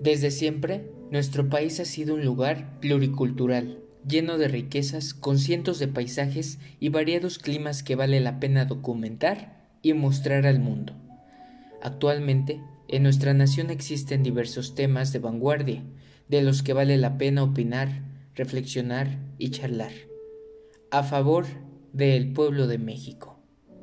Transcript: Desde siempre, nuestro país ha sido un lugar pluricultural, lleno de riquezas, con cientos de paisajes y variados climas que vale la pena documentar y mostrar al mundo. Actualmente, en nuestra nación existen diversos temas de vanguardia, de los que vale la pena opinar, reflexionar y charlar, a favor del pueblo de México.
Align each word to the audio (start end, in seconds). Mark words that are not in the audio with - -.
Desde 0.00 0.30
siempre, 0.30 0.88
nuestro 1.10 1.48
país 1.48 1.80
ha 1.80 1.84
sido 1.84 2.14
un 2.14 2.24
lugar 2.24 2.78
pluricultural, 2.80 3.80
lleno 4.06 4.38
de 4.38 4.46
riquezas, 4.46 5.12
con 5.12 5.38
cientos 5.38 5.80
de 5.80 5.88
paisajes 5.88 6.58
y 6.78 6.88
variados 6.90 7.38
climas 7.38 7.82
que 7.82 7.96
vale 7.96 8.20
la 8.20 8.38
pena 8.38 8.64
documentar 8.64 9.66
y 9.82 9.94
mostrar 9.94 10.46
al 10.46 10.60
mundo. 10.60 10.94
Actualmente, 11.82 12.60
en 12.86 13.02
nuestra 13.02 13.34
nación 13.34 13.70
existen 13.70 14.22
diversos 14.22 14.76
temas 14.76 15.12
de 15.12 15.18
vanguardia, 15.18 15.82
de 16.28 16.42
los 16.42 16.62
que 16.62 16.74
vale 16.74 16.96
la 16.96 17.18
pena 17.18 17.42
opinar, 17.42 18.04
reflexionar 18.36 19.18
y 19.36 19.50
charlar, 19.50 19.92
a 20.92 21.02
favor 21.02 21.46
del 21.92 22.32
pueblo 22.32 22.68
de 22.68 22.78
México. 22.78 23.37